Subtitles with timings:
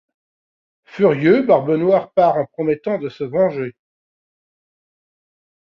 [0.83, 3.75] Furieux, Barbe Noire part en promettant de se venger.